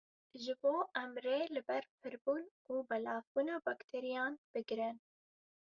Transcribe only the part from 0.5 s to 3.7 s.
bo em rê li ber pirbûn û belavbûna